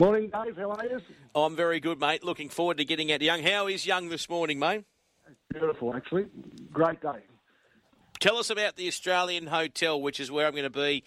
Morning, 0.00 0.30
Dave. 0.30 0.56
How 0.56 0.70
are 0.70 0.86
you? 0.86 0.98
I'm 1.34 1.54
very 1.54 1.78
good, 1.78 2.00
mate. 2.00 2.24
Looking 2.24 2.48
forward 2.48 2.78
to 2.78 2.86
getting 2.86 3.12
out 3.12 3.18
to 3.18 3.26
Young. 3.26 3.42
How 3.42 3.66
is 3.66 3.84
Young 3.84 4.08
this 4.08 4.30
morning, 4.30 4.58
mate? 4.58 4.86
Beautiful, 5.52 5.94
actually. 5.94 6.24
Great 6.72 7.02
day. 7.02 7.18
Tell 8.18 8.38
us 8.38 8.48
about 8.48 8.76
the 8.76 8.88
Australian 8.88 9.48
Hotel, 9.48 10.00
which 10.00 10.18
is 10.18 10.30
where 10.30 10.46
I'm 10.46 10.52
going 10.52 10.64
to 10.64 10.70
be. 10.70 11.04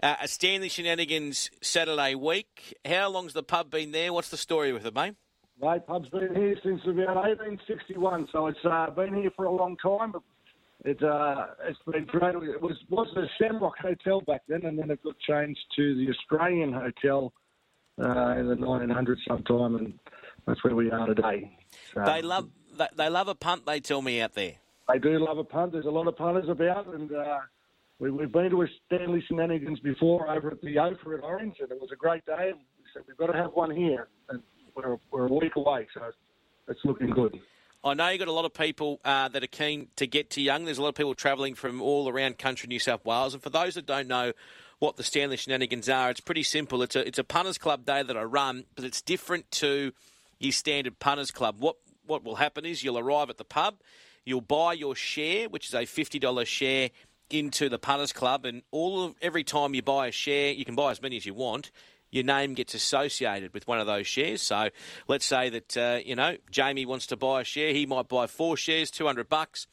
Uh, 0.00 0.14
a 0.22 0.28
Stanley 0.28 0.68
Shenanigans 0.68 1.50
Saturday 1.60 2.14
week. 2.14 2.76
How 2.84 3.10
long's 3.10 3.32
the 3.32 3.42
pub 3.42 3.68
been 3.68 3.90
there? 3.90 4.12
What's 4.12 4.28
the 4.28 4.36
story 4.36 4.72
with 4.72 4.86
it, 4.86 4.94
mate? 4.94 5.14
Mate, 5.60 5.84
pub's 5.84 6.08
been 6.10 6.32
here 6.36 6.54
since 6.62 6.82
about 6.84 7.16
1861, 7.16 8.28
so 8.30 8.46
it's 8.46 8.64
uh, 8.64 8.90
been 8.90 9.12
here 9.12 9.32
for 9.34 9.46
a 9.46 9.50
long 9.50 9.76
time. 9.78 10.12
But 10.12 10.22
it, 10.84 11.02
uh, 11.02 11.46
it's 11.68 11.80
been 11.84 12.04
great. 12.04 12.36
It 12.36 12.62
was 12.62 12.76
was 12.90 13.08
the 13.12 13.26
Shamrock 13.40 13.76
Hotel 13.82 14.20
back 14.20 14.42
then, 14.46 14.64
and 14.66 14.78
then 14.78 14.92
it 14.92 15.02
got 15.02 15.18
changed 15.18 15.58
to 15.74 15.96
the 15.96 16.12
Australian 16.12 16.72
Hotel 16.72 17.32
uh, 18.00 18.34
in 18.38 18.48
the 18.48 18.56
1900s 18.56 19.16
sometime, 19.26 19.76
and 19.76 19.94
that's 20.46 20.62
where 20.64 20.74
we 20.74 20.90
are 20.90 21.06
today. 21.06 21.56
So, 21.94 22.02
They 22.04 22.22
love 22.22 22.48
they- 22.76 22.88
they 22.94 23.08
love 23.08 23.28
a 23.28 23.34
punt. 23.34 23.64
They 23.66 23.80
tell 23.80 24.02
me 24.02 24.20
out 24.20 24.34
there. 24.34 24.54
They 24.88 24.98
do 24.98 25.18
love 25.18 25.38
a 25.38 25.44
punt. 25.44 25.72
There's 25.72 25.86
a 25.86 25.90
lot 25.90 26.06
of 26.06 26.16
punters 26.16 26.48
about, 26.48 26.86
and 26.94 27.10
uh, 27.10 27.38
we, 27.98 28.10
we've 28.10 28.30
been 28.30 28.50
to 28.50 28.62
a 28.62 28.66
Stanley 28.86 29.22
Shenanigans 29.26 29.80
before 29.80 30.28
over 30.30 30.50
at 30.50 30.60
the 30.60 30.78
Ophir 30.78 31.14
at 31.18 31.24
Orange, 31.24 31.56
and 31.60 31.70
it 31.72 31.80
was 31.80 31.90
a 31.92 31.96
great 31.96 32.24
day. 32.26 32.50
And 32.50 32.58
we 32.78 32.84
said 32.92 33.02
we've 33.08 33.16
got 33.16 33.28
to 33.28 33.32
have 33.38 33.52
one 33.54 33.74
here, 33.74 34.08
and 34.28 34.42
we're, 34.76 34.98
we're 35.10 35.26
a 35.26 35.32
week 35.32 35.56
away, 35.56 35.86
so 35.94 36.02
it's 36.68 36.80
looking 36.84 37.10
good. 37.10 37.40
I 37.86 37.94
know 37.94 38.08
you've 38.08 38.18
got 38.18 38.26
a 38.26 38.32
lot 38.32 38.44
of 38.44 38.52
people 38.52 39.00
uh, 39.04 39.28
that 39.28 39.44
are 39.44 39.46
keen 39.48 39.86
to 39.94 40.08
get 40.08 40.30
to 40.30 40.40
Young. 40.40 40.64
There's 40.64 40.78
a 40.78 40.82
lot 40.82 40.88
of 40.88 40.96
people 40.96 41.14
travelling 41.14 41.54
from 41.54 41.80
all 41.80 42.08
around 42.08 42.36
country 42.36 42.66
New 42.66 42.80
South 42.80 43.04
Wales. 43.04 43.32
And 43.32 43.40
for 43.40 43.48
those 43.48 43.74
that 43.74 43.86
don't 43.86 44.08
know 44.08 44.32
what 44.80 44.96
the 44.96 45.04
Stanley 45.04 45.36
Shenanigans 45.36 45.88
are, 45.88 46.10
it's 46.10 46.18
pretty 46.18 46.42
simple. 46.42 46.82
It's 46.82 46.96
a 46.96 47.06
it's 47.06 47.20
a 47.20 47.24
punters 47.24 47.58
club 47.58 47.86
day 47.86 48.02
that 48.02 48.16
I 48.16 48.24
run, 48.24 48.64
but 48.74 48.84
it's 48.84 49.00
different 49.00 49.48
to 49.52 49.92
your 50.40 50.52
standard 50.52 50.98
punters 50.98 51.30
club. 51.30 51.60
What 51.60 51.76
what 52.06 52.24
will 52.24 52.36
happen 52.36 52.64
is 52.64 52.82
you'll 52.82 52.98
arrive 52.98 53.30
at 53.30 53.38
the 53.38 53.44
pub, 53.44 53.76
you'll 54.24 54.40
buy 54.40 54.72
your 54.72 54.96
share, 54.96 55.48
which 55.48 55.68
is 55.68 55.74
a 55.74 55.84
fifty 55.84 56.18
dollars 56.18 56.48
share 56.48 56.90
into 57.30 57.68
the 57.68 57.78
punters 57.78 58.12
club, 58.12 58.44
and 58.44 58.62
all 58.72 59.04
of 59.04 59.14
every 59.22 59.44
time 59.44 59.74
you 59.74 59.82
buy 59.82 60.08
a 60.08 60.12
share, 60.12 60.50
you 60.52 60.64
can 60.64 60.74
buy 60.74 60.90
as 60.90 61.00
many 61.00 61.16
as 61.16 61.24
you 61.24 61.34
want 61.34 61.70
your 62.10 62.24
name 62.24 62.54
gets 62.54 62.74
associated 62.74 63.52
with 63.52 63.66
one 63.66 63.78
of 63.78 63.86
those 63.86 64.06
shares. 64.06 64.42
So 64.42 64.70
let's 65.08 65.26
say 65.26 65.48
that 65.50 65.76
uh, 65.76 66.00
you 66.04 66.16
know 66.16 66.36
Jamie 66.50 66.86
wants 66.86 67.06
to 67.08 67.16
buy 67.16 67.42
a 67.42 67.44
share. 67.44 67.72
He 67.72 67.86
might 67.86 68.08
buy 68.08 68.26
four 68.26 68.56
shares, 68.56 68.90
two 68.90 69.06
hundred 69.06 69.28
bucks. 69.28 69.66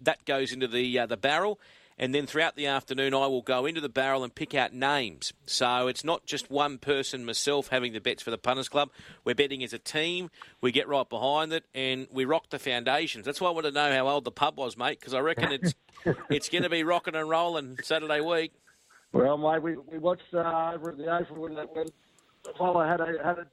That 0.00 0.24
goes 0.24 0.52
into 0.52 0.66
the 0.66 0.98
uh, 0.98 1.06
the 1.06 1.16
barrel, 1.16 1.60
and 1.96 2.14
then 2.14 2.26
throughout 2.26 2.56
the 2.56 2.66
afternoon, 2.66 3.14
I 3.14 3.26
will 3.26 3.42
go 3.42 3.66
into 3.66 3.80
the 3.80 3.88
barrel 3.88 4.24
and 4.24 4.34
pick 4.34 4.54
out 4.54 4.72
names. 4.72 5.32
So 5.46 5.86
it's 5.86 6.02
not 6.02 6.26
just 6.26 6.50
one 6.50 6.78
person, 6.78 7.24
myself, 7.24 7.68
having 7.68 7.92
the 7.92 8.00
bets 8.00 8.22
for 8.22 8.30
the 8.30 8.38
punters 8.38 8.68
club. 8.68 8.90
We're 9.24 9.36
betting 9.36 9.62
as 9.62 9.72
a 9.72 9.78
team. 9.78 10.30
We 10.60 10.72
get 10.72 10.88
right 10.88 11.08
behind 11.08 11.52
it, 11.52 11.64
and 11.74 12.08
we 12.10 12.24
rock 12.24 12.50
the 12.50 12.58
foundations. 12.58 13.24
That's 13.24 13.40
why 13.40 13.48
I 13.48 13.52
want 13.52 13.66
to 13.66 13.72
know 13.72 13.92
how 13.92 14.08
old 14.08 14.24
the 14.24 14.32
pub 14.32 14.58
was, 14.58 14.76
mate, 14.76 14.98
because 14.98 15.14
I 15.14 15.20
reckon 15.20 15.52
it's 15.52 15.74
it's 16.30 16.48
going 16.48 16.64
to 16.64 16.70
be 16.70 16.82
rocking 16.82 17.14
and 17.14 17.28
rolling 17.28 17.78
Saturday 17.82 18.20
week. 18.20 18.52
Well, 19.14 19.38
mate, 19.38 19.62
we, 19.62 19.76
we 19.76 19.98
watched 19.98 20.22
uh, 20.34 20.72
over 20.74 20.90
at 20.90 20.98
the 20.98 21.08
Ophir 21.08 21.34
when, 21.34 21.54
when 21.54 21.86
the 22.44 22.52
fellow 22.58 22.84
had 22.84 23.00
a 23.00 23.06
had 23.24 23.38
a. 23.38 23.46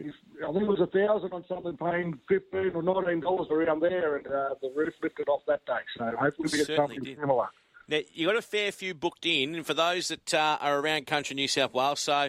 I 0.00 0.52
think 0.52 0.62
it 0.62 0.68
was 0.68 0.78
a 0.80 0.86
thousand 0.86 1.32
on 1.32 1.44
something, 1.48 1.76
paying 1.76 2.20
fifteen 2.28 2.70
or 2.72 2.82
nineteen 2.82 3.20
dollars 3.20 3.48
around 3.50 3.80
there, 3.80 4.16
and 4.16 4.26
uh, 4.28 4.54
the 4.62 4.72
roof 4.76 4.94
lifted 5.02 5.28
off 5.28 5.42
that 5.48 5.66
day. 5.66 5.80
So 5.96 6.04
hopefully 6.16 6.48
we 6.52 6.58
get 6.58 6.68
Certainly 6.68 6.96
something 6.96 7.04
did. 7.04 7.18
similar. 7.18 7.48
Now, 7.88 7.98
you've 8.12 8.28
got 8.28 8.36
a 8.36 8.42
fair 8.42 8.70
few 8.70 8.94
booked 8.94 9.26
in, 9.26 9.56
and 9.56 9.66
for 9.66 9.74
those 9.74 10.08
that 10.08 10.32
uh, 10.32 10.58
are 10.60 10.78
around 10.78 11.08
country 11.08 11.34
New 11.34 11.48
South 11.48 11.74
Wales, 11.74 11.98
so 11.98 12.28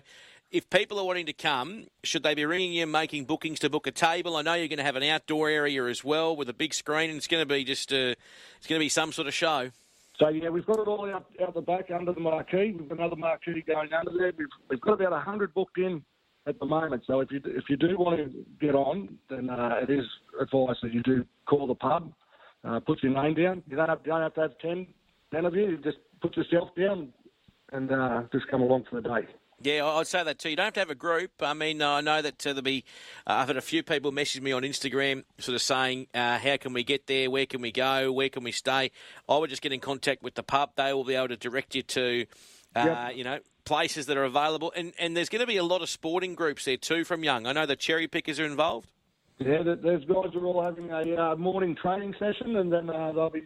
if 0.51 0.67
people 0.71 0.97
are 0.97 1.05
wanting 1.05 1.27
to 1.27 1.33
come, 1.33 1.85
should 2.03 2.23
they 2.23 2.33
be 2.33 2.43
ringing 2.43 2.73
you, 2.73 2.87
making 2.87 3.25
bookings 3.25 3.59
to 3.59 3.69
book 3.69 3.85
a 3.85 3.91
table? 3.91 4.35
I 4.35 4.41
know 4.41 4.55
you're 4.55 4.67
going 4.67 4.79
to 4.79 4.83
have 4.83 4.95
an 4.95 5.03
outdoor 5.03 5.47
area 5.49 5.85
as 5.85 6.03
well 6.03 6.35
with 6.35 6.49
a 6.49 6.53
big 6.53 6.73
screen, 6.73 7.11
and 7.11 7.17
it's 7.17 7.27
going 7.27 7.41
to 7.41 7.53
be 7.53 7.63
just 7.63 7.93
uh, 7.93 8.15
it's 8.57 8.67
going 8.67 8.79
to 8.79 8.83
be 8.83 8.89
some 8.89 9.11
sort 9.11 9.27
of 9.27 9.33
show. 9.35 9.69
So 10.19 10.27
yeah, 10.27 10.49
we've 10.49 10.65
got 10.65 10.79
it 10.79 10.87
all 10.87 11.09
out, 11.09 11.27
out 11.41 11.53
the 11.53 11.61
back 11.61 11.85
under 11.97 12.11
the 12.11 12.19
marquee. 12.19 12.75
We've 12.77 12.89
got 12.89 12.99
another 12.99 13.15
marquee 13.15 13.63
going 13.65 13.93
under 13.93 14.11
there. 14.17 14.33
We've, 14.37 14.47
we've 14.69 14.81
got 14.81 15.01
about 15.01 15.23
hundred 15.23 15.53
booked 15.53 15.77
in 15.77 16.03
at 16.45 16.59
the 16.59 16.65
moment. 16.65 17.03
So 17.07 17.21
if 17.21 17.31
you 17.31 17.39
if 17.45 17.65
you 17.69 17.77
do 17.77 17.97
want 17.97 18.17
to 18.17 18.45
get 18.59 18.75
on, 18.75 19.17
then 19.29 19.49
uh, 19.49 19.79
it 19.81 19.89
is 19.89 20.05
advice 20.41 20.75
that 20.81 20.93
you 20.93 21.01
do 21.03 21.23
call 21.45 21.67
the 21.67 21.75
pub, 21.75 22.11
uh, 22.65 22.81
put 22.81 23.01
your 23.01 23.13
name 23.13 23.35
down. 23.35 23.63
You 23.67 23.77
don't 23.77 23.87
have, 23.87 23.99
you 24.03 24.11
don't 24.11 24.21
have 24.21 24.33
to 24.35 24.41
have 24.41 24.57
10, 24.59 24.87
10 25.33 25.45
of 25.45 25.55
you. 25.55 25.69
You 25.69 25.77
just 25.77 25.97
put 26.21 26.35
yourself 26.35 26.69
down 26.77 27.13
and 27.71 27.91
uh, 27.91 28.23
just 28.33 28.47
come 28.49 28.61
along 28.61 28.85
for 28.89 29.01
the 29.01 29.07
day. 29.07 29.27
Yeah, 29.61 29.85
I'd 29.85 30.07
say 30.07 30.23
that 30.23 30.39
too. 30.39 30.49
You 30.49 30.55
don't 30.55 30.65
have 30.65 30.73
to 30.75 30.79
have 30.79 30.89
a 30.89 30.95
group. 30.95 31.31
I 31.41 31.53
mean, 31.53 31.81
I 31.81 31.99
know 32.01 32.21
that 32.21 32.45
uh, 32.47 32.53
there'll 32.53 32.61
be. 32.61 32.85
Uh, 33.27 33.33
I've 33.33 33.47
had 33.47 33.57
a 33.57 33.61
few 33.61 33.83
people 33.83 34.11
message 34.11 34.41
me 34.41 34.51
on 34.51 34.63
Instagram, 34.63 35.23
sort 35.37 35.55
of 35.55 35.61
saying, 35.61 36.07
uh, 36.13 36.37
"How 36.37 36.57
can 36.57 36.71
we 36.73 36.83
get 36.83 37.07
there? 37.07 37.29
Where 37.29 37.45
can 37.45 37.61
we 37.61 37.71
go? 37.71 38.11
Where 38.11 38.29
can 38.29 38.43
we 38.43 38.51
stay?" 38.51 38.91
I 39.27 39.37
would 39.37 39.49
just 39.49 39.61
get 39.61 39.73
in 39.73 39.79
contact 39.81 40.23
with 40.23 40.35
the 40.35 40.43
pub. 40.43 40.71
They 40.75 40.93
will 40.93 41.03
be 41.03 41.15
able 41.15 41.27
to 41.29 41.37
direct 41.37 41.75
you 41.75 41.81
to, 41.83 42.25
uh, 42.75 42.85
Yep. 43.09 43.15
you 43.15 43.23
know, 43.25 43.39
places 43.65 44.05
that 44.05 44.15
are 44.17 44.23
available. 44.23 44.71
And 44.75 44.93
and 44.97 45.15
there's 45.17 45.29
going 45.29 45.41
to 45.41 45.47
be 45.47 45.57
a 45.57 45.63
lot 45.63 45.81
of 45.81 45.89
sporting 45.89 46.35
groups 46.35 46.65
there 46.65 46.77
too 46.77 47.03
from 47.03 47.23
Young. 47.23 47.45
I 47.45 47.51
know 47.51 47.65
the 47.65 47.75
cherry 47.75 48.07
pickers 48.07 48.39
are 48.39 48.45
involved. 48.45 48.89
Yeah, 49.39 49.63
those 49.63 50.03
guys 50.05 50.35
are 50.35 50.45
all 50.45 50.61
having 50.63 50.89
a 50.91 51.15
uh, 51.31 51.35
morning 51.35 51.75
training 51.75 52.13
session, 52.19 52.55
and 52.57 52.71
then 52.71 52.89
uh, 52.89 53.11
they'll 53.13 53.29
be 53.29 53.43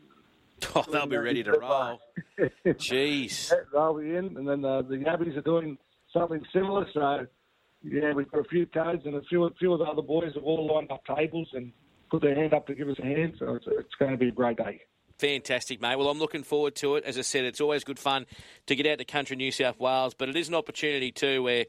Oh, 0.76 0.84
they'll 0.92 1.06
be 1.08 1.18
ready 1.18 1.44
to 1.44 1.52
roll. 1.54 2.00
Jeez. 2.66 3.52
they'll 3.72 3.98
be 4.00 4.16
in, 4.16 4.38
and 4.38 4.48
then 4.48 4.64
uh, 4.64 4.82
the 4.82 4.96
Yabbies 4.96 5.36
are 5.38 5.42
doing 5.42 5.78
something 6.14 6.44
similar. 6.54 6.86
So, 6.94 7.28
yeah, 7.84 8.14
we've 8.14 8.32
got 8.32 8.42
a 8.42 8.50
few 8.50 8.66
codes, 8.66 9.04
and 9.06 9.16
a 9.16 9.22
few, 9.24 9.44
a 9.44 9.54
few 9.60 9.74
of 9.74 9.80
the 9.80 9.86
other 9.86 10.02
boys 10.02 10.32
have 10.36 10.44
all 10.44 10.74
lined 10.74 10.92
up 10.92 11.04
tables 11.06 11.50
and 11.54 11.72
put 12.10 12.22
their 12.22 12.36
hand 12.36 12.54
up 12.54 12.68
to 12.68 12.76
give 12.76 12.88
us 12.88 12.98
a 13.00 13.06
hand. 13.06 13.34
So 13.40 13.56
it's, 13.56 13.66
it's 13.68 13.96
going 14.00 14.12
to 14.12 14.18
be 14.18 14.30
a 14.30 14.32
great 14.32 14.58
day. 14.58 14.82
Fantastic, 15.20 15.82
mate. 15.82 15.96
Well, 15.98 16.10
I'm 16.10 16.20
looking 16.20 16.44
forward 16.44 16.76
to 16.78 16.96
it. 16.96 17.06
As 17.06 17.18
I 17.18 17.22
said, 17.22 17.44
it's 17.46 17.62
always 17.62 17.84
good 17.84 18.00
fun 18.00 18.26
to 18.66 18.76
get 18.76 18.88
out 18.88 18.98
to 18.98 19.06
country 19.06 19.36
New 19.36 19.52
South 19.52 19.80
Wales, 19.80 20.14
but 20.14 20.30
it 20.30 20.36
is 20.36 20.48
an 20.48 20.56
opportunity 20.56 21.12
too 21.12 21.44
where 21.44 21.66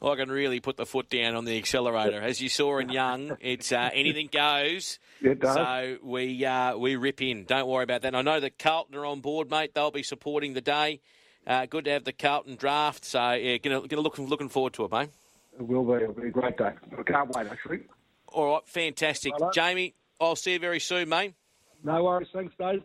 I 0.00 0.14
can 0.16 0.30
really 0.30 0.60
put 0.60 0.76
the 0.76 0.86
foot 0.86 1.10
down 1.10 1.34
on 1.34 1.44
the 1.44 1.58
accelerator. 1.58 2.20
As 2.20 2.40
you 2.40 2.48
saw 2.48 2.78
in 2.78 2.88
Young, 2.88 3.36
it's 3.40 3.72
uh, 3.72 3.90
anything 3.92 4.28
goes. 4.32 4.98
It 5.20 5.40
does. 5.40 5.54
So 5.54 5.98
we 6.02 6.44
uh, 6.44 6.76
we 6.76 6.96
rip 6.96 7.20
in. 7.20 7.44
Don't 7.44 7.68
worry 7.68 7.84
about 7.84 8.02
that. 8.02 8.14
I 8.14 8.22
know 8.22 8.40
that 8.40 8.58
Carlton 8.58 8.96
are 8.96 9.06
on 9.06 9.20
board, 9.20 9.50
mate. 9.50 9.74
They'll 9.74 9.90
be 9.90 10.02
supporting 10.02 10.54
the 10.54 10.60
day. 10.60 11.00
Uh, 11.46 11.66
good 11.66 11.84
to 11.84 11.90
have 11.90 12.04
the 12.04 12.12
Carlton 12.12 12.56
Draught. 12.56 13.04
So 13.04 13.32
yeah, 13.32 13.58
gonna, 13.58 13.86
gonna 13.86 14.02
look, 14.02 14.18
looking 14.18 14.48
forward 14.48 14.72
to 14.74 14.84
it, 14.84 14.92
mate. 14.92 15.10
It 15.58 15.66
will 15.66 15.84
be. 15.84 16.02
It'll 16.02 16.14
be 16.14 16.28
a 16.28 16.30
great 16.30 16.56
day. 16.56 16.72
I 16.98 17.02
can't 17.02 17.30
wait, 17.30 17.46
actually. 17.46 17.80
All 18.28 18.54
right, 18.54 18.66
fantastic, 18.66 19.32
Righto. 19.32 19.50
Jamie. 19.52 19.94
I'll 20.20 20.36
see 20.36 20.54
you 20.54 20.58
very 20.58 20.80
soon, 20.80 21.08
mate. 21.08 21.34
No 21.82 22.02
worries. 22.04 22.28
Thanks, 22.32 22.54
Dave. 22.58 22.82